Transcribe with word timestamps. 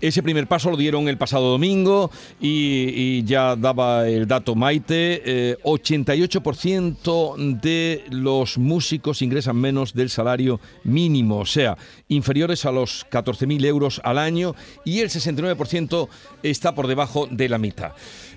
Ese 0.00 0.22
primer 0.22 0.46
paso 0.46 0.70
lo 0.70 0.76
dieron 0.76 1.08
el 1.08 1.18
pasado 1.18 1.50
domingo 1.50 2.12
y, 2.40 3.24
ya 3.24 3.56
daba 3.56 4.08
el 4.08 4.28
dato 4.28 4.54
Maite, 4.54 5.58
88% 5.64 7.34
eh, 7.36 7.58
de 7.60 8.04
los 8.10 8.58
músicos 8.58 9.22
ingresan 9.22 9.56
menos 9.56 9.94
del 9.94 10.08
salario 10.08 10.60
mínimo, 10.84 11.38
o 11.38 11.46
sea, 11.46 11.76
inferiores 12.06 12.64
a 12.64 12.70
los 12.70 13.06
14.000 13.10 13.64
euros 13.64 14.00
al 14.04 14.18
año 14.18 14.54
y 14.84 15.00
el 15.00 15.08
69% 15.08 16.08
está 16.44 16.76
por 16.76 16.86
debajo 16.86 17.26
de 17.28 17.48
la 17.48 17.58
mitad. 17.58 17.92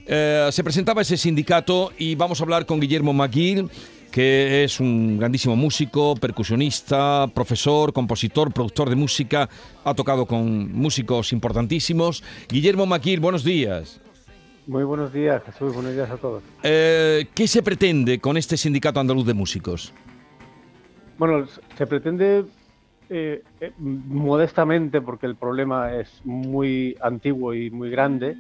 Eh, 0.08 0.50
se 0.52 0.64
presentaba 0.64 1.04
ese 1.04 1.16
sindicato 1.16 1.92
y 1.98 2.16
vamos 2.16 2.40
a 2.40 2.44
hablar 2.44 2.66
con 2.66 2.80
Guillermo 2.80 3.14
McGill 3.14 3.70
que 4.12 4.64
es 4.64 4.80
un 4.80 5.18
grandísimo 5.18 5.56
músico, 5.56 6.16
percusionista, 6.16 7.28
profesor, 7.34 7.94
compositor, 7.94 8.54
productor 8.54 8.90
de 8.90 8.96
música, 8.96 9.50
ha 9.84 9.94
tocado 9.94 10.26
con 10.26 10.72
músicos 10.74 11.32
importantísimos. 11.32 12.24
Guillermo 12.50 12.86
Maquil, 12.86 13.20
buenos 13.20 13.44
días. 13.44 14.02
Muy 14.68 14.84
buenos 14.84 15.12
días, 15.12 15.42
Jesús, 15.44 15.74
buenos 15.74 15.94
días 15.94 16.10
a 16.10 16.18
todos. 16.18 16.44
Eh, 16.62 17.26
¿Qué 17.34 17.48
se 17.48 17.64
pretende 17.64 18.20
con 18.20 18.38
este 18.38 18.58
Sindicato 18.58 19.00
Andaluz 19.00 19.26
de 19.26 19.34
Músicos? 19.34 19.94
Bueno, 21.18 21.48
se 21.78 21.88
pretende 21.88 22.46
eh, 23.10 23.44
eh, 23.60 23.72
modestamente, 23.78 25.02
porque 25.02 25.26
el 25.26 25.36
problema 25.36 25.96
es 25.96 26.22
muy 26.24 26.96
antiguo 27.02 27.54
y 27.54 27.70
muy 27.72 27.90
grande, 27.90 28.36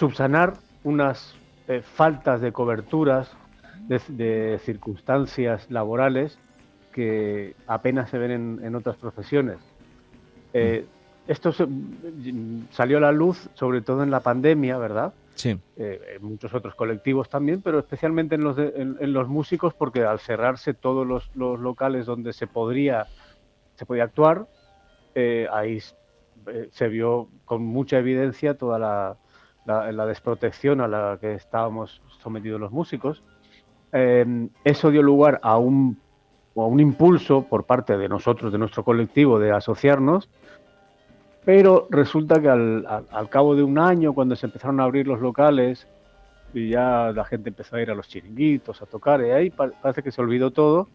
subsanar 0.00 0.54
unas 0.82 1.34
eh, 1.68 1.82
faltas 1.82 2.40
de 2.40 2.52
coberturas, 2.52 3.30
de, 3.86 4.58
circunstancias 4.64 5.70
laborales 5.70 6.38
que 6.90 7.54
apenas 7.66 8.08
se 8.08 8.16
ven 8.16 8.60
en, 8.62 8.74
otras 8.74 8.96
profesiones. 8.96 9.58
Eh, 10.54 10.86
mm. 10.86 11.30
esto 11.30 11.52
salió 12.70 12.96
a 12.96 13.00
la 13.00 13.12
luz 13.12 13.50
sobre 13.54 13.82
todo 13.82 14.02
en 14.02 14.10
la 14.10 14.20
pandemia, 14.20 14.78
¿verdad? 14.78 15.12
Sí. 15.34 15.58
Eh, 15.76 16.16
en 16.16 16.24
muchos 16.24 16.54
otros 16.54 16.74
colectivos 16.74 17.28
también, 17.28 17.60
pero 17.60 17.78
especialmente 17.78 18.36
en 18.36 18.44
los, 18.44 18.56
en, 18.58 19.12
los 19.12 19.28
músicos, 19.28 19.74
porque 19.74 20.04
al 20.04 20.18
cerrarse 20.18 20.72
todos 20.72 21.06
los, 21.06 21.30
locales 21.36 22.06
donde 22.06 22.32
se 22.32 22.46
podría, 22.46 23.06
se 23.74 23.84
podía 23.84 24.04
actuar, 24.04 24.46
ahí 25.52 25.78
se 26.70 26.88
vio 26.88 27.28
con 27.44 27.62
mucha 27.62 27.98
evidencia 27.98 28.56
toda 28.56 28.78
la, 28.78 29.16
la, 29.64 30.06
desprotección 30.06 30.80
a 30.80 30.88
la 30.88 31.18
que 31.20 31.34
estábamos 31.34 32.00
sometidos 32.22 32.60
los 32.60 32.72
músicos, 32.72 33.22
eh, 33.92 34.48
eso 34.64 34.90
dio 34.90 35.02
lugar 35.02 35.40
a 35.42 35.58
un, 35.58 35.98
a 36.56 36.60
un 36.60 36.80
impulso 36.80 37.42
por 37.42 37.64
parte 37.64 37.96
de 37.96 38.08
nosotros, 38.08 38.52
de 38.52 38.58
nuestro 38.58 38.84
colectivo, 38.84 39.38
de 39.38 39.52
asociarnos, 39.52 40.28
pero 41.44 41.88
resulta 41.90 42.40
que 42.40 42.48
al, 42.48 43.28
cabo 43.30 43.56
de 43.56 43.62
un 43.62 43.78
año, 43.78 44.12
cuando 44.12 44.36
se 44.36 44.46
empezaron 44.46 44.80
a 44.80 44.84
abrir 44.84 45.06
los 45.06 45.20
locales 45.20 45.86
y 46.52 46.70
ya 46.70 47.12
la 47.14 47.24
gente 47.24 47.48
empezó 47.50 47.76
a 47.76 47.82
ir 47.82 47.90
a 47.90 47.94
los 47.94 48.08
chiringuitos, 48.08 48.82
a 48.82 48.86
tocar, 48.86 49.20
y 49.24 49.30
ahí 49.30 49.50
parece 49.50 50.02
que 50.02 50.12
se 50.12 50.20
olvidó 50.20 50.50
todo 50.50 50.88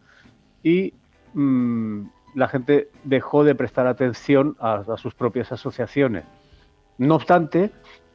y 0.61 0.93
mm, 1.33 2.03
la 2.36 2.47
gente 2.47 2.89
dejó 3.03 3.43
de 3.43 3.55
prestar 3.55 3.88
atención 3.88 4.55
a 4.59 4.83
sus 4.97 5.16
propias 5.16 5.52
asociaciones. 5.52 6.25
No 6.97 7.16
obstante, 7.16 7.71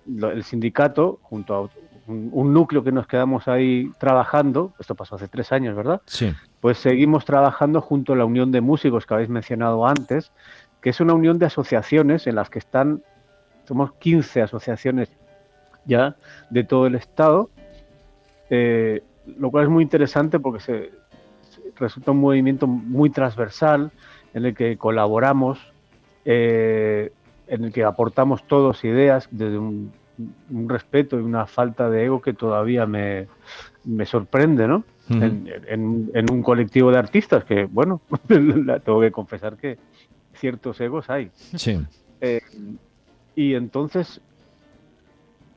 el 0.07 0.45
sindicato, 0.45 1.19
junto 1.23 1.55
a 1.55 1.71
un, 2.07 2.53
núcleo 2.53 2.83
que 2.83 2.93
nos 2.93 3.07
quedamos 3.07 3.47
ahí 3.49 3.93
trabajando, 3.99 4.73
esto 4.79 4.95
pasó 4.95 5.15
hace 5.15 5.29
tres 5.29 5.53
años, 5.53 5.77
¿verdad? 5.77 6.01
Sí. 6.07 6.33
Pues 6.61 6.79
seguimos 6.79 7.25
trabajando 7.25 7.81
junto 7.81 8.13
a 8.13 8.17
la 8.17 8.25
Unión 8.25 8.51
de 8.53 8.61
Músicos 8.61 9.07
que 9.07 9.15
habéis 9.15 9.29
mencionado 9.29 9.87
antes, 9.87 10.33
que 10.81 10.91
es 10.91 11.01
una 11.01 11.15
unión 11.15 11.39
de 11.39 11.47
asociaciones 11.47 12.27
en 12.27 12.35
las 12.35 12.51
que 12.51 12.59
están, 12.59 13.03
somos 13.67 13.93
15 13.95 14.43
asociaciones 14.43 15.11
ya 15.85 16.17
de 16.51 16.65
todo 16.65 16.87
el 16.87 16.95
Estado, 16.95 17.51
eh, 18.49 19.03
lo 19.39 19.51
cual 19.51 19.65
es 19.65 19.71
muy 19.71 19.83
interesante 19.83 20.41
porque 20.41 20.61
se, 20.61 20.91
resulta 21.77 22.11
un 22.11 22.21
movimiento 22.21 22.67
muy 22.67 23.11
transversal 23.11 23.91
en 24.35 24.45
el 24.45 24.55
que 24.55 24.77
colaboramos 24.77 25.59
eh, 26.25 27.13
en 27.51 27.65
el 27.65 27.73
que 27.73 27.85
aportamos 27.85 28.45
todos 28.45 28.85
ideas 28.85 29.29
desde 29.31 29.59
un, 29.59 29.93
respeto 30.69 31.19
y 31.19 31.23
una 31.23 31.47
falta 31.47 31.89
de 31.89 32.05
ego 32.05 32.21
que 32.21 32.33
todavía 32.33 32.87
me, 32.87 33.27
sorprende, 34.05 34.69
¿no? 34.69 34.85
en, 35.09 36.27
un 36.31 36.43
colectivo 36.43 36.93
de 36.93 36.99
artistas 36.99 37.45
que, 37.45 37.65
bueno, 37.65 38.01
tengo 38.29 39.01
que 39.01 39.11
confesar 39.11 39.57
que 39.57 39.79
ciertos 40.35 40.81
egos 40.81 41.11
hay. 41.11 41.31
Sí. 41.35 41.81
Eh, 42.21 42.41
y 43.35 43.55
entonces, 43.55 44.21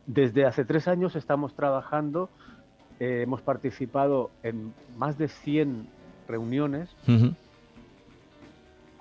desde 0.08 0.46
hace 0.46 0.66
tres 0.66 0.88
años 0.88 1.16
estamos 1.16 1.54
trabajando, 1.54 2.30
eh, 3.00 3.22
hemos 3.24 3.42
participado 3.42 4.32
en 4.42 4.74
más 4.98 5.18
de 5.18 5.28
100 5.28 5.88
reuniones 6.28 6.90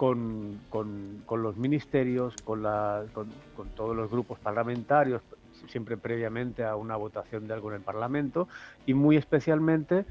con, 0.02 0.58
con, 0.68 1.42
los 1.44 1.56
ministerios, 1.56 2.34
con, 2.42 2.64
la, 2.64 3.04
con, 3.14 3.28
todos 3.76 3.94
los 3.94 4.10
grupos 4.10 4.36
parlamentarios, 4.40 5.22
siempre 5.68 5.96
previamente 5.96 6.64
a 6.64 6.74
una 6.74 6.96
votación 6.96 7.46
de 7.46 7.54
algo 7.54 7.68
en 7.70 7.76
el 7.76 7.82
Parlamento, 7.82 8.48
y 8.84 8.94
muy 8.94 9.16
especialmente 9.16 10.04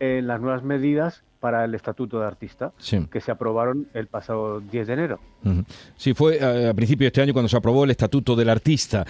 en 0.00 0.26
las 0.26 0.40
nuevas 0.40 0.62
medidas 0.62 1.22
para 1.38 1.66
el 1.66 1.74
Estatuto 1.74 2.18
de 2.18 2.24
Artista, 2.24 2.72
que 3.10 3.20
se 3.20 3.30
aprobaron 3.30 3.88
el 3.92 4.06
pasado 4.06 4.60
10 4.60 4.86
de 4.86 4.92
enero. 4.94 5.20
Sí, 5.98 6.14
fue 6.14 6.40
a, 6.42 6.72
principio 6.72 7.04
de 7.04 7.08
este 7.08 7.20
año 7.20 7.34
cuando 7.34 7.50
se 7.50 7.58
aprobó 7.58 7.84
el 7.84 7.90
Estatuto 7.90 8.36
del 8.36 8.48
Artista 8.48 9.04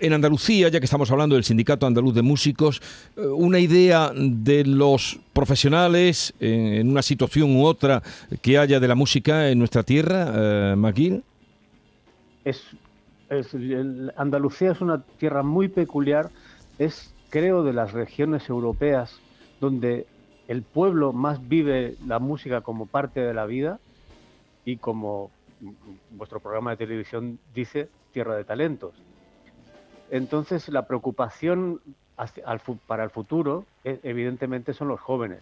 en 0.00 0.12
Andalucía, 0.12 0.68
ya 0.68 0.78
que 0.78 0.84
estamos 0.84 1.10
hablando 1.10 1.34
del 1.34 1.44
Sindicato 1.44 1.86
Andaluz 1.86 2.14
de 2.14 2.22
Músicos, 2.22 2.80
eh, 3.16 3.26
una 3.26 3.58
idea 3.58 4.12
de 4.14 4.64
los 4.64 5.18
profesionales 5.32 6.34
en 6.40 6.88
una 6.88 7.02
situación 7.02 7.56
u 7.56 7.64
otra 7.64 8.02
que 8.42 8.58
haya 8.58 8.80
de 8.80 8.88
la 8.88 8.94
música 8.94 9.48
en 9.48 9.58
nuestra 9.58 9.82
tierra, 9.82 10.32
eh, 10.34 11.20
Es, 12.44 12.64
Andalucía 14.16 14.72
es 14.72 14.80
una 14.80 15.02
tierra 15.18 15.42
muy 15.42 15.68
peculiar, 15.68 16.30
es 16.78 17.12
creo 17.30 17.62
de 17.62 17.72
las 17.72 17.92
regiones 17.92 18.48
europeas 18.48 19.20
donde 19.60 20.06
el 20.46 20.62
pueblo 20.62 21.12
más 21.12 21.46
vive 21.46 21.96
la 22.06 22.18
música 22.18 22.62
como 22.62 22.86
parte 22.86 23.20
de 23.20 23.34
la 23.34 23.44
vida 23.44 23.80
y 24.64 24.76
como 24.76 25.30
vuestro 26.10 26.40
programa 26.40 26.70
de 26.70 26.78
televisión 26.78 27.38
dice, 27.54 27.88
tierra 28.12 28.36
de 28.36 28.44
talentos. 28.44 28.94
Entonces, 30.10 30.68
la 30.68 30.86
preocupación 30.86 31.80
para 32.86 33.04
el 33.04 33.10
futuro, 33.10 33.64
e, 33.84 34.00
evidentemente, 34.02 34.72
son 34.72 34.88
los 34.88 35.00
jóvenes. 35.00 35.40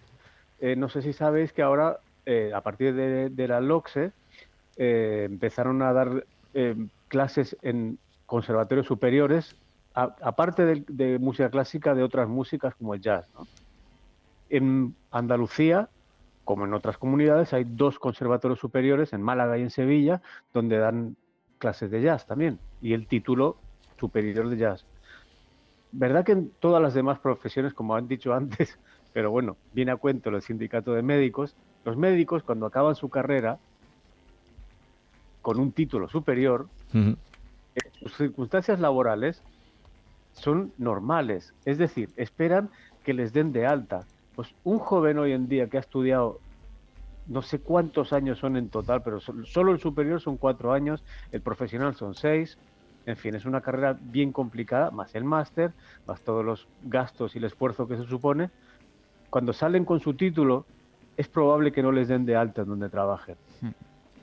Eh, 0.59 0.75
no 0.75 0.89
sé 0.89 1.01
si 1.01 1.13
sabéis 1.13 1.53
que 1.53 1.61
ahora, 1.61 1.99
eh, 2.25 2.51
a 2.53 2.61
partir 2.61 2.93
de, 2.93 3.47
la 3.47 3.61
LOCSE, 3.61 4.11
eh, 4.77 5.23
empezaron 5.25 5.81
a 5.81 5.93
dar 5.93 6.25
clases 7.07 7.55
en 7.61 7.99
conservatorios 8.25 8.87
superiores, 8.87 9.55
aparte 9.93 10.83
de, 10.87 11.19
música 11.19 11.51
clásica, 11.51 11.93
de 11.93 12.01
otras 12.01 12.27
músicas 12.27 12.73
como 12.75 12.95
el 12.95 13.01
jazz. 13.01 13.29
En 14.49 14.95
Andalucía, 15.11 15.89
como 16.45 16.65
en 16.65 16.73
otras 16.73 16.97
comunidades, 16.97 17.53
hay 17.53 17.63
dos 17.63 17.99
conservatorios 17.99 18.59
superiores, 18.59 19.13
en 19.13 19.21
Málaga 19.21 19.57
y 19.57 19.61
en 19.61 19.69
Sevilla, 19.69 20.21
donde 20.51 20.77
dan 20.79 21.15
clases 21.59 21.91
de 21.91 22.01
jazz 22.01 22.25
también. 22.25 22.59
Y 22.81 22.93
el 22.93 23.05
título 23.05 23.57
superior 23.99 24.49
de 24.49 24.57
jazz. 24.57 24.85
¿Verdad 25.91 26.25
que 26.25 26.33
en 26.33 26.51
todas 26.59 26.81
las 26.81 26.93
demás 26.93 27.19
profesiones, 27.19 27.73
como 27.73 27.95
han 27.95 28.07
dicho 28.07 28.33
antes, 28.33 28.77
pero 29.13 29.31
bueno, 29.31 29.57
viene 29.73 29.91
a 29.91 29.97
cuento 29.97 30.29
el 30.29 30.41
sindicato 30.41 30.93
de 30.93 31.01
médicos, 31.01 31.55
los 31.85 31.97
médicos 31.97 32.43
cuando 32.43 32.65
acaban 32.65 32.95
su 32.95 33.09
carrera 33.09 33.57
con 35.41 35.59
un 35.59 35.71
título 35.71 36.09
superior, 36.09 36.67
sus 37.99 38.15
circunstancias 38.17 38.79
laborales 38.79 39.41
son 40.33 40.73
normales, 40.77 41.53
es 41.65 41.77
decir, 41.77 42.09
esperan 42.17 42.69
que 43.03 43.13
les 43.13 43.31
den 43.31 43.53
de 43.53 43.65
alta. 43.65 44.05
Pues 44.35 44.53
un 44.63 44.79
joven 44.79 45.17
hoy 45.17 45.31
en 45.31 45.47
día 45.47 45.67
que 45.67 45.77
ha 45.77 45.79
estudiado 45.79 46.39
no 47.27 47.41
sé 47.41 47.59
cuántos 47.59 48.13
años 48.13 48.39
son 48.39 48.57
en 48.57 48.69
total, 48.69 49.01
pero 49.03 49.19
solo 49.19 49.71
el 49.71 49.79
superior 49.79 50.21
son 50.21 50.37
cuatro 50.37 50.73
años, 50.73 51.03
el 51.31 51.41
profesional 51.41 51.95
son 51.95 52.13
seis, 52.13 52.57
en 53.07 53.15
fin, 53.15 53.33
es 53.35 53.45
una 53.45 53.61
carrera 53.61 53.97
bien 53.99 54.33
complicada, 54.33 54.91
más 54.91 55.15
el 55.15 55.23
máster, 55.23 55.71
más 56.05 56.21
todos 56.21 56.43
los 56.43 56.67
gastos 56.83 57.33
y 57.35 57.37
el 57.37 57.45
esfuerzo 57.45 57.87
que 57.87 57.95
se 57.95 58.03
supone. 58.03 58.49
Cuando 59.29 59.53
salen 59.53 59.85
con 59.85 60.01
su 60.01 60.13
título, 60.13 60.65
es 61.15 61.29
probable 61.29 61.71
que 61.71 61.81
no 61.81 61.93
les 61.93 62.09
den 62.09 62.25
de 62.25 62.35
alta 62.35 62.63
en 62.63 62.67
donde 62.67 62.89
trabajen. 62.89 63.37
Hmm. 63.61 63.69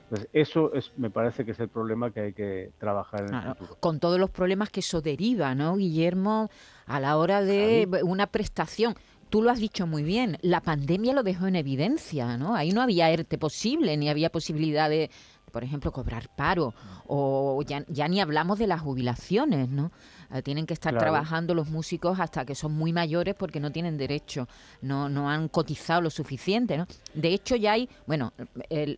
Pues 0.09 0.27
eso 0.33 0.71
es, 0.75 0.91
me 0.97 1.09
parece 1.09 1.43
que 1.45 1.51
es 1.51 1.59
el 1.59 1.67
problema 1.67 2.11
que 2.11 2.19
hay 2.19 2.33
que 2.33 2.71
trabajar 2.77 3.25
en 3.27 3.33
el 3.33 3.41
futuro. 3.55 3.77
Con 3.79 3.99
todos 3.99 4.19
los 4.19 4.29
problemas 4.29 4.69
que 4.69 4.81
eso 4.81 5.01
deriva, 5.01 5.55
¿no, 5.55 5.75
Guillermo? 5.77 6.51
A 6.85 6.99
la 6.99 7.17
hora 7.17 7.41
de 7.41 7.89
una 8.03 8.27
prestación 8.27 8.93
tú 9.29 9.41
lo 9.41 9.49
has 9.49 9.59
dicho 9.59 9.87
muy 9.87 10.03
bien, 10.03 10.37
la 10.41 10.61
pandemia 10.61 11.11
lo 11.11 11.23
dejó 11.23 11.47
en 11.47 11.55
evidencia, 11.55 12.37
¿no? 12.37 12.55
Ahí 12.55 12.71
no 12.71 12.81
había 12.81 13.09
ERTE 13.09 13.37
posible, 13.37 13.97
ni 13.97 14.07
había 14.07 14.29
posibilidad 14.29 14.89
de, 14.89 15.09
por 15.55 15.63
ejemplo, 15.63 15.89
cobrar 15.93 16.27
paro, 16.35 16.73
o 17.07 17.63
ya, 17.65 17.85
ya 17.87 18.09
ni 18.09 18.19
hablamos 18.19 18.59
de 18.59 18.67
las 18.67 18.81
jubilaciones, 18.81 19.69
¿no? 19.69 19.89
Eh, 20.33 20.41
tienen 20.41 20.65
que 20.65 20.73
estar 20.73 20.93
trabajando 20.97 21.53
los 21.53 21.69
músicos 21.69 22.19
hasta 22.19 22.43
que 22.43 22.55
son 22.55 22.73
muy 22.73 22.91
mayores 22.91 23.35
porque 23.35 23.61
no 23.61 23.71
tienen 23.71 23.97
derecho, 23.97 24.49
no, 24.81 25.07
no 25.07 25.29
han 25.29 25.47
cotizado 25.47 26.01
lo 26.01 26.09
suficiente. 26.09 26.77
¿no? 26.77 26.87
De 27.13 27.29
hecho, 27.29 27.55
ya 27.55 27.71
hay, 27.71 27.87
bueno, 28.05 28.33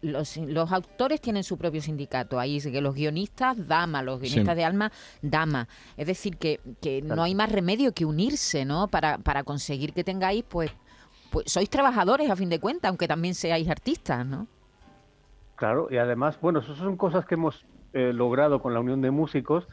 los, 0.01 0.37
los, 0.37 0.71
autores 0.71 1.21
tienen 1.21 1.43
su 1.43 1.59
propio 1.59 1.79
sindicato, 1.79 2.39
ahí 2.39 2.59
que 2.59 2.81
los 2.81 2.95
guionistas, 2.95 3.67
dama, 3.67 4.01
los 4.01 4.19
guionistas 4.19 4.55
de 4.55 4.65
alma, 4.65 4.91
dama. 5.21 5.67
Es 5.95 6.07
decir, 6.07 6.37
que, 6.37 6.59
que 6.81 7.03
no 7.03 7.21
hay 7.21 7.35
más 7.35 7.51
remedio 7.51 7.93
que 7.93 8.03
unirse 8.03 8.65
¿no? 8.65 8.87
para, 8.87 9.19
para 9.19 9.43
conseguir 9.43 9.93
que 9.93 10.03
tengáis, 10.03 10.43
pues, 10.49 10.71
pues, 11.29 11.51
sois 11.51 11.69
trabajadores 11.69 12.31
a 12.31 12.35
fin 12.35 12.49
de 12.49 12.59
cuentas, 12.59 12.89
aunque 12.89 13.07
también 13.07 13.35
seáis 13.35 13.69
artistas, 13.69 14.25
¿no? 14.25 14.47
Claro, 15.57 15.87
y 15.89 15.97
además, 15.97 16.39
bueno, 16.39 16.59
eso 16.59 16.75
son 16.75 16.95
cosas 16.97 17.25
que 17.25 17.33
hemos 17.33 17.65
eh, 17.93 18.13
logrado 18.13 18.61
con 18.61 18.73
la 18.73 18.79
Unión 18.79 19.01
de 19.01 19.11
Músicos, 19.11 19.67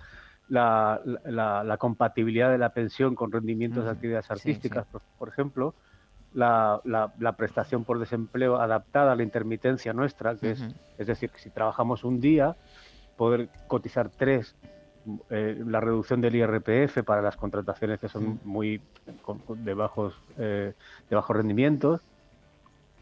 la, 0.48 1.00
la, 1.04 1.76
compatibilidad 1.78 2.50
de 2.50 2.58
la 2.58 2.70
pensión 2.70 3.14
con 3.14 3.30
rendimientos 3.30 3.84
de 3.84 3.90
actividades 3.90 4.30
artísticas, 4.30 4.86
Por, 5.18 5.28
ejemplo, 5.28 5.74
la, 6.32 6.80
prestación 7.36 7.84
por 7.84 7.98
desempleo 7.98 8.56
adaptada 8.56 9.12
a 9.12 9.16
la 9.16 9.22
intermitencia 9.22 9.92
nuestra, 9.92 10.36
que 10.36 10.52
es, 10.52 10.64
es 10.98 11.06
decir, 11.06 11.30
que 11.30 11.38
si 11.38 11.50
trabajamos 11.50 12.02
un 12.02 12.20
día, 12.20 12.56
poder 13.16 13.50
cotizar 13.68 14.08
tres, 14.08 14.56
eh, 15.28 15.62
la 15.66 15.80
reducción 15.80 16.22
del 16.22 16.34
IRPF 16.34 17.02
para 17.04 17.20
las 17.20 17.36
contrataciones 17.36 18.00
que 18.00 18.08
son 18.08 18.40
muy 18.42 18.80
de 19.48 19.74
bajos, 19.74 20.18
eh, 20.38 20.72
de 21.10 21.16
bajos 21.16 21.36
rendimientos. 21.36 22.00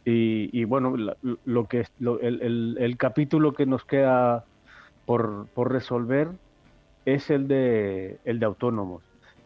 Y, 0.05 0.65
bueno, 0.65 0.97
lo 1.45 1.69
que 1.69 1.87
el, 2.01 2.77
el, 2.79 2.97
capítulo 2.97 3.53
que 3.53 3.67
nos 3.67 3.85
queda 3.85 4.45
por, 5.07 5.47
por 5.55 5.71
resolver 5.71 6.29
es 7.05 7.31
el 7.31 7.47
de, 7.47 8.19
el 8.25 8.41
de 8.41 8.47
autónomos. 8.47 9.03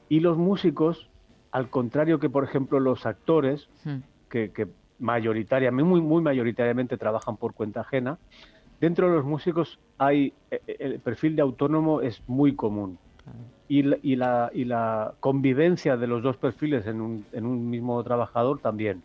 Y 0.08 0.20
los 0.20 0.38
músicos, 0.38 1.10
al 1.50 1.68
contrario 1.68 2.18
que, 2.20 2.30
por 2.30 2.44
ejemplo, 2.44 2.80
los 2.80 3.04
actores, 3.04 3.68
hmm. 3.84 3.96
que, 4.30 4.50
que, 4.50 4.68
mayoritariamente, 4.98 5.88
muy, 5.88 6.00
muy 6.00 6.22
mayoritariamente 6.22 6.96
trabajan 6.96 7.36
por 7.36 7.54
cuenta 7.54 7.80
ajena, 7.80 8.18
dentro 8.80 9.08
de 9.08 9.16
los 9.16 9.24
músicos 9.24 9.78
hay 9.98 10.32
eh, 10.50 10.60
eh, 10.66 10.76
el 10.78 11.00
perfil 11.00 11.36
de 11.36 11.42
autónomo 11.42 12.00
es 12.00 12.22
muy 12.26 12.54
común. 12.54 12.98
Y 13.68 13.82
la, 13.82 13.98
y, 14.00 14.14
la, 14.14 14.50
y 14.54 14.64
la 14.64 15.14
convivencia 15.18 15.96
de 15.96 16.06
los 16.06 16.22
dos 16.22 16.36
perfiles 16.36 16.86
en 16.86 17.00
un, 17.00 17.26
en 17.32 17.44
un 17.44 17.68
mismo 17.68 18.02
trabajador 18.04 18.60
también. 18.60 19.02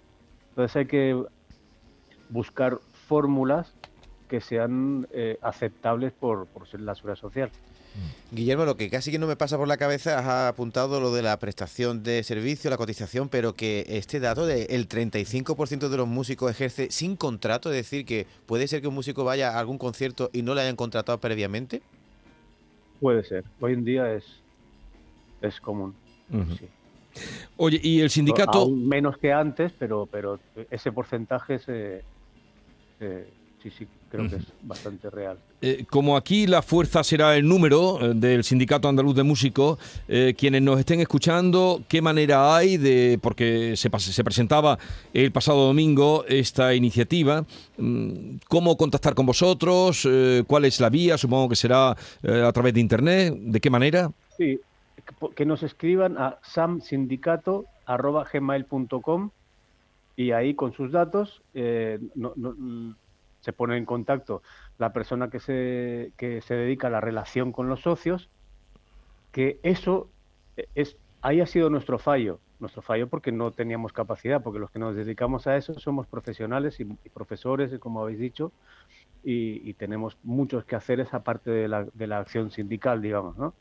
Entonces 0.50 0.75
hay 0.75 0.86
que 0.86 1.25
buscar 2.31 2.80
fórmulas 3.07 3.74
que 4.28 4.42
sean 4.42 5.07
eh, 5.12 5.38
aceptables 5.42 6.13
por, 6.13 6.48
por 6.48 6.68
la 6.80 6.95
seguridad 6.95 7.19
social. 7.19 7.51
Mm. 7.94 8.36
Guillermo, 8.36 8.63
lo 8.63 8.78
que 8.78 8.89
casi 8.89 9.12
que 9.12 9.19
no 9.19 9.28
me 9.28 9.36
pasa 9.36 9.57
por 9.57 9.68
la 9.68 9.75
cabeza, 9.75 10.19
has 10.19 10.50
apuntado 10.50 11.01
lo 11.01 11.13
de 11.13 11.22
la 11.22 11.38
prestación 11.38 12.04
de 12.04 12.24
servicio, 12.24 12.69
la 12.69 12.78
cotización, 12.78 13.28
pero 13.28 13.54
que 13.54 13.86
este 13.89 14.22
dato 14.22 14.45
de 14.45 14.63
el 14.69 14.88
35% 14.88 15.89
de 15.89 15.98
los 15.98 16.07
músicos 16.07 16.50
ejerce 16.50 16.89
sin 16.92 17.18
contrato, 17.18 17.69
es 17.69 17.75
decir, 17.75 18.06
que 18.06 18.25
puede 18.45 18.68
ser 18.68 18.81
que 18.81 18.88
un 18.88 18.95
músico 18.95 19.25
vaya 19.25 19.51
a 19.51 19.60
algún 19.60 19.77
concierto 19.77 20.30
y 20.31 20.42
no 20.42 20.56
le 20.56 20.62
hayan 20.62 20.77
contratado 20.77 21.19
previamente. 21.19 21.81
Puede 23.01 23.24
ser. 23.25 23.44
Hoy 23.60 23.74
en 23.74 23.84
día 23.84 24.13
es, 24.13 24.24
es 25.42 25.60
común. 25.60 25.94
Oye, 27.57 27.81
¿y 27.84 28.00
el 28.00 28.10
sindicato? 28.10 28.69
menos 28.69 29.18
que 29.18 29.34
antes, 29.34 29.74
pero, 29.77 30.07
pero 30.10 30.39
ese 30.69 30.94
porcentaje 30.94 31.60
se, 31.60 32.04
sí, 33.62 33.69
sí, 33.71 33.88
creo 34.09 34.30
que 34.30 34.38
es 34.38 34.45
bastante 34.62 35.09
real. 35.09 35.38
Eh, 35.62 35.86
como 35.89 36.15
aquí 36.18 36.48
la 36.48 36.63
fuerza 36.63 37.03
será 37.03 37.36
el 37.36 37.45
número 37.48 38.00
eh, 38.01 38.13
del 38.15 38.44
Sindicato 38.44 38.89
Andaluz 38.89 39.15
de 39.15 39.24
Músicos, 39.24 39.77
eh, 40.07 40.33
quienes 40.38 40.62
nos 40.63 40.80
estén 40.80 41.00
escuchando, 41.00 41.83
¿qué 41.88 42.01
manera 42.01 42.56
hay 42.56 42.77
de, 42.77 43.19
porque 43.21 43.75
se, 43.77 43.89
se 44.00 44.24
presentaba 44.24 44.80
el 45.13 45.31
pasado 45.31 45.68
domingo 45.68 46.25
esta 46.27 46.74
iniciativa, 46.74 47.45
mm, 47.77 48.38
cómo 48.48 48.75
contactar 48.75 49.13
con 49.13 49.27
vosotros, 49.27 50.07
cuál 50.48 50.65
es 50.65 50.80
la 50.80 50.89
vía, 50.89 51.15
supongo 51.18 51.50
que 51.50 51.56
será 51.56 51.92
a 51.92 52.51
través 52.51 52.74
de 52.74 52.80
Internet, 52.80 53.36
¿de 53.36 53.59
qué 53.59 53.69
manera? 53.69 54.12
Sí, 54.38 54.59
que 55.36 55.45
nos 55.45 55.62
escriban 55.63 56.18
a 56.18 56.39
samsindicato.gmail.com 56.42 59.31
y 60.22 60.32
ahí 60.32 60.54
con 60.54 60.74
sus 60.74 60.92
datos 60.92 61.42
no, 62.16 62.34
se 63.42 63.54
pone 63.54 63.78
en 63.78 63.86
contacto 63.86 64.42
la 64.78 64.94
persona 64.94 65.30
que 65.30 65.40
se, 65.40 66.12
que 66.16 66.42
se 66.42 66.56
dedica 66.56 66.88
a 66.88 66.92
la 66.92 67.02
relación 67.02 67.52
con 67.52 67.68
los 67.68 67.82
socios, 67.82 68.30
que 69.32 69.60
eso 69.64 70.10
es, 70.76 70.98
ahí 71.22 71.42
ha 71.42 71.46
sido 71.46 71.70
nuestro 71.70 72.00
fallo, 72.00 72.40
nuestro 72.60 72.82
fallo 72.82 73.08
porque 73.08 73.32
no 73.32 73.52
teníamos 73.52 73.94
capacidad, 73.94 74.42
porque 74.42 74.60
los 74.60 74.72
que 74.72 74.80
nos 74.80 74.96
dedicamos 74.96 75.48
a 75.48 75.58
eso 75.58 75.78
somos 75.80 76.08
profesionales 76.08 76.80
y, 76.80 76.86
profesores, 76.86 77.78
como 77.80 78.02
habéis 78.02 78.20
dicho, 78.20 78.52
y, 79.24 79.74
tenemos 79.74 80.18
muchos 80.24 80.66
que 80.66 80.76
hacer 80.76 81.00
esa 81.00 81.24
parte 81.24 81.52
de 81.52 81.68
la, 81.68 81.86
de 81.94 82.08
la 82.08 82.20
acción 82.20 82.52
sindical, 82.52 83.02
digamos, 83.02 83.38
¿no? 83.38 83.54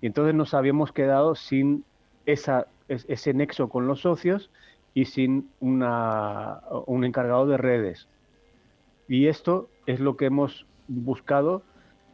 Y 0.00 0.06
entonces 0.06 0.34
nos 0.34 0.54
habíamos 0.54 0.92
quedado 0.92 1.34
sin 1.34 1.84
esa, 2.26 2.66
ese 2.88 3.32
nexo 3.32 3.68
con 3.68 3.86
los 3.86 4.00
socios 4.00 4.50
y 4.94 5.06
sin 5.06 5.50
un 5.60 5.82
encargado 7.04 7.46
de 7.46 7.56
redes. 7.56 8.06
Y 9.08 9.26
esto 9.26 9.68
es 9.86 10.00
lo 10.00 10.16
que 10.16 10.26
hemos 10.26 10.66
buscado 10.88 11.62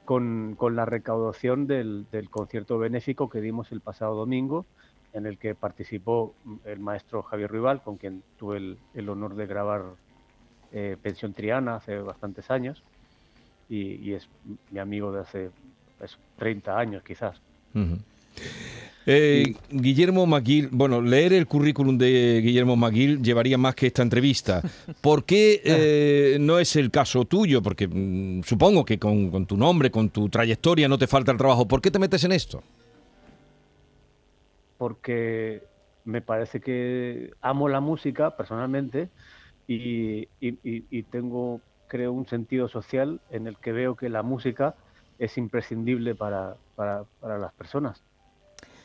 con, 0.05 0.57
la 0.73 0.87
recaudación 0.87 1.67
del, 1.67 2.07
concierto 2.31 2.79
benéfico 2.79 3.29
que 3.29 3.41
dimos 3.41 3.71
el 3.71 3.81
pasado 3.81 4.17
domingo, 4.17 4.67
en 5.13 5.27
el 5.27 5.39
que 5.39 5.55
participó 5.55 6.35
el 6.65 6.81
maestro 6.81 7.23
Javier 7.23 7.53
Rival, 7.53 7.83
con 7.83 7.97
quien 7.97 8.23
tuve 8.39 8.77
el, 8.95 9.09
honor 9.09 9.35
de 9.35 9.47
grabar 9.47 9.83
eh, 10.73 10.97
Pensión 11.01 11.33
Triana 11.33 11.77
hace 11.77 11.99
bastantes 11.99 12.51
años, 12.51 12.83
y, 13.69 14.15
es 14.15 14.29
mi 14.73 14.81
amigo 14.81 15.13
de 15.13 15.21
hace 15.21 15.51
30 16.39 16.73
pues, 16.73 16.77
años 16.77 17.03
quizás. 17.05 17.41
Eh, 19.07 19.55
Guillermo 19.71 20.27
Maguil, 20.27 20.69
bueno, 20.71 21.01
leer 21.01 21.33
el 21.33 21.47
currículum 21.47 21.97
de 21.97 22.41
Guillermo 22.43 22.77
Maguil 22.77 23.23
llevaría 23.23 23.57
más 23.57 23.75
que 23.75 23.87
esta 23.87 24.03
entrevista. 24.03 24.63
¿Por 25.01 25.25
qué 25.25 25.63
eh, 25.65 26.37
no 26.39 26.59
es 26.59 26.77
el 26.77 26.91
caso 26.91 27.25
tuyo? 27.25 27.63
Porque 27.63 27.89
mm, 27.89 28.43
supongo 28.43 28.85
que 28.85 28.99
con, 28.99 29.47
tu 29.47 29.57
nombre, 29.57 29.91
con 29.91 30.11
tu 30.11 30.29
trayectoria 30.29 30.89
no 30.89 30.99
te 30.99 31.07
falta 31.07 31.33
el 31.33 31.39
trabajo. 31.39 31.67
¿Por 31.67 31.81
qué 31.81 31.91
te 31.91 31.99
metes 31.99 32.25
en 32.25 32.33
esto? 32.33 32.63
Porque 34.77 35.63
me 36.05 36.21
parece 36.21 36.61
que 36.61 37.33
amo 37.41 37.69
la 37.69 37.81
música 37.81 38.37
personalmente 38.37 39.09
y, 39.67 40.27
tengo, 41.11 41.61
creo, 41.87 42.13
un 42.13 42.27
sentido 42.27 42.69
social 42.69 43.21
en 43.31 43.47
el 43.47 43.57
que 43.57 43.73
veo 43.73 43.95
que 43.95 44.09
la 44.09 44.23
música 44.23 44.75
es 45.19 45.39
imprescindible 45.39 46.15
para 46.15 46.57
las 46.77 47.53
personas. 47.55 48.03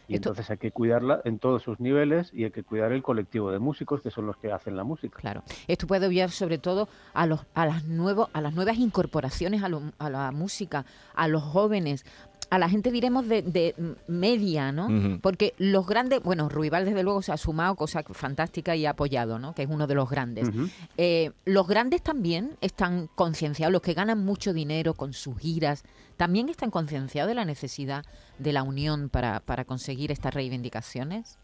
Y 0.08 0.16
entonces 0.16 0.50
hay 0.50 0.58
que 0.58 0.72
cuidarla 0.72 1.22
en 1.26 1.40
todos 1.40 1.64
sus 1.64 1.80
niveles 1.80 2.32
y 2.34 2.44
hay 2.44 2.52
que 2.52 2.64
cuidar 2.64 2.92
el 2.92 3.02
colectivo 3.02 3.52
de 3.52 3.60
músicos 3.60 4.02
que 4.02 4.12
son 4.12 4.28
los 4.28 4.38
que 4.38 4.52
hacen 4.52 4.76
la 4.76 4.84
música. 4.84 5.20
Claro. 5.20 5.44
Esto 5.68 5.88
puede 5.88 6.08
obviar 6.08 6.32
sobre 6.32 6.58
todo 6.58 6.88
a 7.14 7.26
los 7.26 7.46
a 7.54 7.66
las 7.66 7.86
nuevos 7.86 8.30
a 8.34 8.42
las 8.42 8.54
nuevas 8.54 8.78
incorporaciones 8.78 9.64
a, 9.64 9.70
a 9.98 10.10
la 10.10 10.32
música, 10.32 10.86
a 11.14 11.28
los 11.28 11.44
jóvenes, 11.44 12.06
a 12.50 12.60
la 12.60 12.70
gente 12.70 12.92
diremos 12.92 13.28
de, 13.28 13.76
media, 14.08 14.72
¿no? 14.72 15.20
Porque 15.22 15.54
los 15.58 15.88
grandes, 15.88 16.22
bueno, 16.22 16.50
Ruibal 16.50 16.86
desde 16.86 17.04
luego 17.04 17.22
se 17.22 17.32
ha 17.32 17.38
sumado, 17.38 17.76
cosa 17.76 18.04
fantástica 18.04 18.76
y 18.76 18.86
ha 18.86 18.92
apoyado, 18.92 19.40
¿no? 19.40 19.54
Que 19.54 19.64
es 19.64 19.70
uno 19.70 19.88
de 19.88 19.96
los 19.96 20.10
grandes. 20.10 20.50
Eh, 20.98 21.32
los 21.46 21.68
grandes 21.68 22.02
también 22.02 22.52
están 22.62 23.08
concienciados, 23.16 23.72
los 23.72 23.82
que 23.82 23.94
ganan 23.94 24.24
mucho 24.24 24.54
dinero 24.54 24.94
con 24.94 25.14
sus 25.14 25.38
giras, 25.38 25.84
también 26.18 26.50
están 26.50 26.72
concienciados 26.72 27.30
de 27.30 27.36
la 27.36 27.46
necesidad 27.46 28.06
de 28.40 28.54
la 28.54 28.64
unión 28.64 29.10
para, 29.10 29.40
para 29.40 29.66
conseguir 29.66 30.12
estas 30.12 30.34
reivindicaciones. 30.34 31.38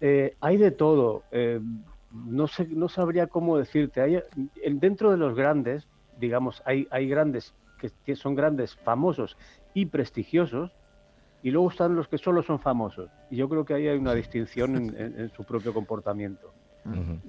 Eh, 0.00 0.36
hay 0.40 0.56
de 0.56 0.70
todo. 0.70 1.22
Eh, 1.30 1.60
no 2.12 2.46
sé, 2.46 2.66
no 2.68 2.88
sabría 2.88 3.26
cómo 3.26 3.58
decirte. 3.58 4.00
Hay, 4.00 4.20
dentro 4.72 5.10
de 5.10 5.16
los 5.16 5.34
grandes, 5.34 5.86
digamos, 6.18 6.62
hay, 6.64 6.86
hay 6.90 7.08
grandes 7.08 7.54
que 8.06 8.16
son 8.16 8.34
grandes, 8.34 8.76
famosos 8.76 9.36
y 9.74 9.86
prestigiosos, 9.86 10.72
y 11.42 11.50
luego 11.50 11.70
están 11.70 11.94
los 11.94 12.08
que 12.08 12.16
solo 12.16 12.42
son 12.42 12.58
famosos. 12.58 13.10
Y 13.30 13.36
yo 13.36 13.48
creo 13.48 13.64
que 13.64 13.74
ahí 13.74 13.88
hay 13.88 13.98
una 13.98 14.14
distinción 14.14 14.76
en, 14.96 15.30
su 15.36 15.44
propio 15.44 15.74
comportamiento. 15.74 16.52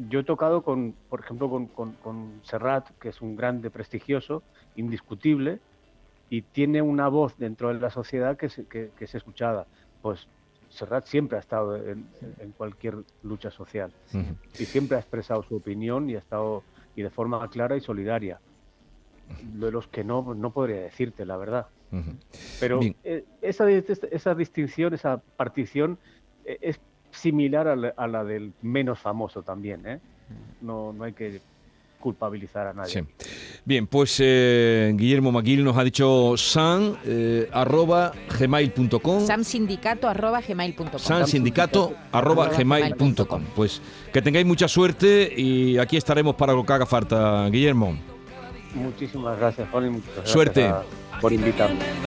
Yo 0.09 0.19
he 0.19 0.23
tocado 0.23 0.63
con, 0.63 0.93
por 1.09 1.21
ejemplo, 1.21 1.49
con, 1.49 1.93
con, 1.93 2.39
Serrat, 2.43 2.89
que 2.99 3.09
es 3.09 3.21
un 3.21 3.35
grande 3.35 3.69
prestigioso, 3.69 4.43
indiscutible, 4.75 5.59
y 6.29 6.41
tiene 6.41 6.81
una 6.81 7.07
voz 7.07 7.37
dentro 7.37 7.69
de 7.69 7.79
la 7.79 7.89
sociedad 7.89 8.37
que, 8.37 8.49
que, 8.69 8.91
es 8.99 9.15
escuchada. 9.15 9.65
Pues 10.01 10.27
Serrat 10.69 11.05
siempre 11.05 11.37
ha 11.37 11.41
estado 11.41 11.75
en, 11.75 12.05
en 12.39 12.51
cualquier 12.51 12.97
lucha 13.23 13.49
social 13.51 13.91
y 14.59 14.65
siempre 14.65 14.97
ha 14.97 14.99
expresado 14.99 15.43
su 15.43 15.55
opinión 15.55 16.09
y 16.09 16.15
ha 16.15 16.19
estado 16.19 16.63
y 16.95 17.01
de 17.01 17.09
forma 17.09 17.47
clara 17.49 17.75
y 17.77 17.81
solidaria. 17.81 18.39
De 19.41 19.71
los 19.71 19.87
que 19.87 20.03
no, 20.03 20.33
no 20.35 20.51
podría 20.51 20.81
decirte, 20.81 21.25
la 21.25 21.37
verdad. 21.37 21.67
Pero 22.59 22.79
eh, 23.03 23.23
esa, 23.41 23.69
esa 23.69 24.35
distinción, 24.35 24.93
esa 24.93 25.21
partición 25.37 25.97
eh, 26.45 26.57
es 26.61 26.79
similar 27.11 27.67
a 27.67 27.75
la, 27.75 27.93
a 27.95 28.07
la, 28.07 28.23
del 28.23 28.53
menos 28.61 28.99
famoso 28.99 29.41
también. 29.41 29.85
¿eh? 29.85 29.99
No, 30.61 30.93
no 30.93 31.03
hay 31.03 31.13
que 31.13 31.41
culpabilizar 32.05 32.67
a 32.67 32.73
nadie. 32.73 32.91
Sí. 32.91 33.25
Bien, 33.63 33.87
pues 33.87 34.17
eh, 34.19 34.93
Guillermo 34.95 35.31
Maquil 35.31 35.63
nos 35.63 35.75
ha 35.75 35.83
dicho 35.83 36.37
san 36.37 36.95
eh, 37.03 37.49
arroba 37.51 38.11
gmail.com 38.39 39.25
samsindicato 39.25 40.07
arroba 40.07 40.39
gmail.com 40.39 40.99
samsindicato 40.99 41.95
arroba 42.11 42.49
gmail.com 42.49 43.43
Pues 43.55 43.81
que 44.13 44.21
tengáis 44.21 44.45
mucha 44.45 44.67
suerte 44.67 45.33
y 45.35 45.79
aquí 45.79 45.97
estaremos 45.97 46.35
para 46.35 46.53
lo 46.53 46.63
que 46.63 46.73
haga 46.73 46.85
falta, 46.85 47.49
Guillermo. 47.49 47.97
Muchísimas 48.75 49.39
gracias, 49.39 49.67
Juan, 49.71 49.87
y 49.87 49.89
muchas 49.89 50.13
gracias 50.13 50.31
Suerte. 50.31 50.71
Por 51.21 51.33
invitarme. 51.33 51.95